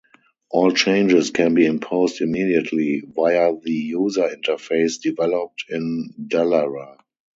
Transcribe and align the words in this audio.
All 0.49 0.71
changes 0.71 1.29
can 1.29 1.53
be 1.53 1.63
imposed 1.67 2.21
immediately 2.21 3.03
via 3.05 3.53
the 3.61 3.69
user 3.71 4.27
interface 4.29 4.99
developed 4.99 5.65
in 5.69 6.15
Dallara. 6.19 6.97